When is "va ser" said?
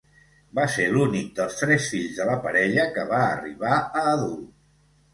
0.59-0.87